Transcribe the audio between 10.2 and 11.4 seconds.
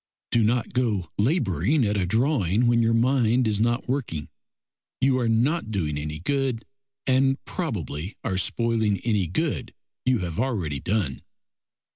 already done.